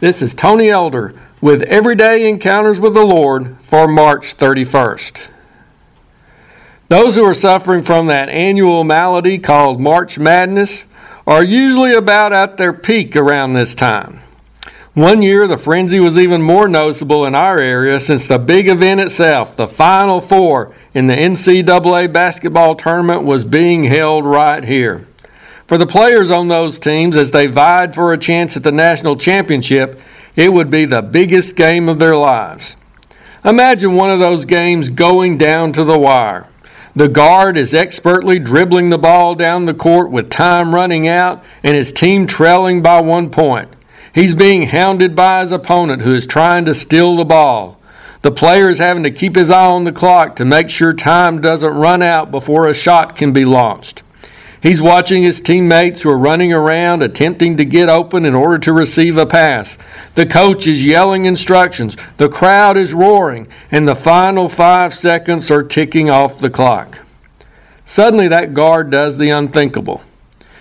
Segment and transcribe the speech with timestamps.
[0.00, 5.18] This is Tony Elder with Everyday Encounters with the Lord for March 31st.
[6.86, 10.84] Those who are suffering from that annual malady called March Madness
[11.26, 14.20] are usually about at their peak around this time.
[14.94, 19.00] One year, the frenzy was even more noticeable in our area since the big event
[19.00, 25.08] itself, the Final Four in the NCAA basketball tournament, was being held right here.
[25.68, 29.16] For the players on those teams, as they vied for a chance at the national
[29.16, 30.00] championship,
[30.34, 32.74] it would be the biggest game of their lives.
[33.44, 36.46] Imagine one of those games going down to the wire.
[36.96, 41.76] The guard is expertly dribbling the ball down the court with time running out and
[41.76, 43.68] his team trailing by one point.
[44.14, 47.78] He's being hounded by his opponent who is trying to steal the ball.
[48.22, 51.42] The player is having to keep his eye on the clock to make sure time
[51.42, 54.02] doesn't run out before a shot can be launched.
[54.60, 58.72] He's watching his teammates who are running around attempting to get open in order to
[58.72, 59.78] receive a pass.
[60.16, 61.96] The coach is yelling instructions.
[62.16, 66.98] The crowd is roaring, and the final five seconds are ticking off the clock.
[67.84, 70.02] Suddenly, that guard does the unthinkable.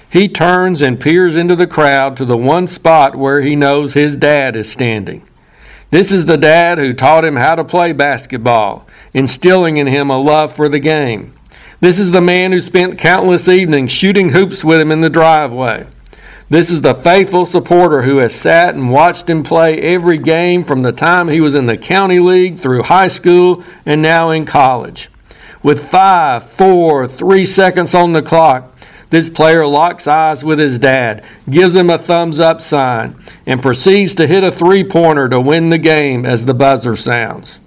[0.09, 4.15] He turns and peers into the crowd to the one spot where he knows his
[4.15, 5.23] dad is standing.
[5.89, 10.17] This is the dad who taught him how to play basketball, instilling in him a
[10.17, 11.33] love for the game.
[11.79, 15.85] This is the man who spent countless evenings shooting hoops with him in the driveway.
[16.49, 20.81] This is the faithful supporter who has sat and watched him play every game from
[20.81, 25.11] the time he was in the county league through high school and now in college.
[25.61, 28.73] With five, four, three seconds on the clock,
[29.09, 34.15] this player locks eyes with his dad, gives him a thumbs up sign, and proceeds
[34.15, 37.59] to hit a three pointer to win the game as the buzzer sounds.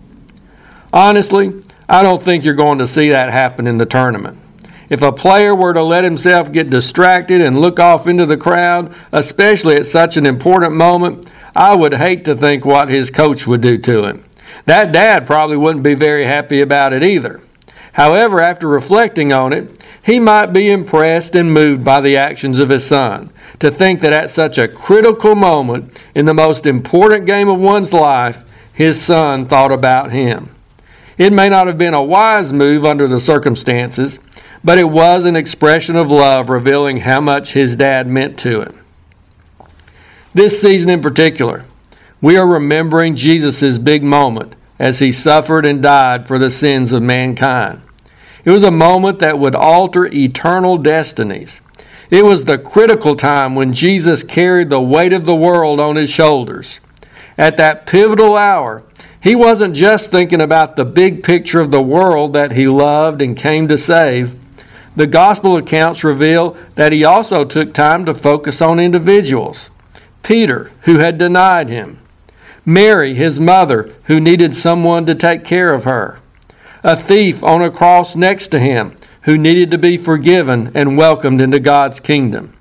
[0.93, 4.39] Honestly, I don't think you're going to see that happen in the tournament.
[4.89, 8.95] If a player were to let himself get distracted and look off into the crowd,
[9.11, 13.61] especially at such an important moment, I would hate to think what his coach would
[13.61, 14.25] do to him.
[14.67, 17.41] That dad probably wouldn't be very happy about it either.
[17.95, 22.69] However, after reflecting on it, he might be impressed and moved by the actions of
[22.69, 23.31] his son.
[23.59, 27.93] To think that at such a critical moment in the most important game of one's
[27.93, 30.55] life, his son thought about him.
[31.21, 34.21] It may not have been a wise move under the circumstances,
[34.65, 38.81] but it was an expression of love revealing how much his dad meant to him.
[40.33, 41.67] This season in particular,
[42.23, 47.03] we are remembering Jesus' big moment as he suffered and died for the sins of
[47.03, 47.83] mankind.
[48.47, 51.61] It was a moment that would alter eternal destinies.
[52.09, 56.09] It was the critical time when Jesus carried the weight of the world on his
[56.09, 56.81] shoulders.
[57.37, 58.85] At that pivotal hour,
[59.21, 63.37] he wasn't just thinking about the big picture of the world that he loved and
[63.37, 64.39] came to save.
[64.97, 69.71] The gospel accounts reveal that he also took time to focus on individuals.
[70.23, 71.99] Peter, who had denied him.
[72.65, 76.21] Mary, his mother, who needed someone to take care of her
[76.83, 81.41] a thief on a cross next to him who needed to be forgiven and welcomed
[81.41, 82.57] into God's kingdom.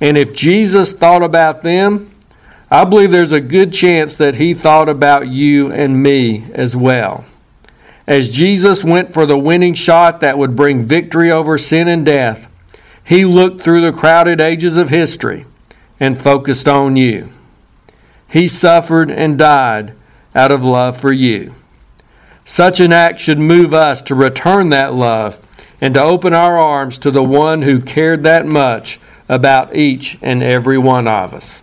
[0.00, 2.11] And if Jesus thought about them,
[2.72, 7.26] I believe there's a good chance that he thought about you and me as well.
[8.06, 12.48] As Jesus went for the winning shot that would bring victory over sin and death,
[13.04, 15.44] he looked through the crowded ages of history
[16.00, 17.28] and focused on you.
[18.26, 19.92] He suffered and died
[20.34, 21.54] out of love for you.
[22.46, 25.46] Such an act should move us to return that love
[25.78, 30.42] and to open our arms to the one who cared that much about each and
[30.42, 31.62] every one of us.